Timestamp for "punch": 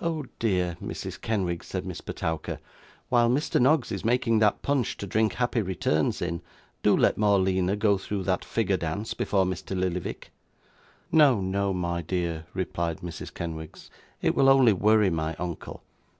4.62-4.96